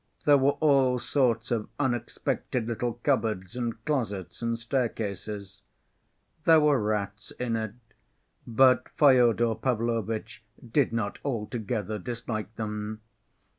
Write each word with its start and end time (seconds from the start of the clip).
There 0.25 0.39
were 0.39 0.57
all 0.61 0.97
sorts 0.97 1.51
of 1.51 1.69
unexpected 1.79 2.65
little 2.67 2.93
cupboards 3.03 3.55
and 3.55 3.85
closets 3.85 4.41
and 4.41 4.57
staircases. 4.57 5.61
There 6.43 6.59
were 6.59 6.81
rats 6.81 7.29
in 7.39 7.55
it, 7.55 7.75
but 8.47 8.89
Fyodor 8.97 9.53
Pavlovitch 9.53 10.43
did 10.67 10.91
not 10.91 11.19
altogether 11.23 11.99
dislike 11.99 12.55
them. 12.55 13.01